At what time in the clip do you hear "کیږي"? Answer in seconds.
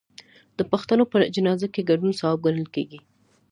2.75-2.99